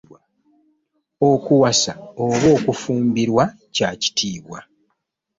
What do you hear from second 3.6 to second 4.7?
kyakitiibwa.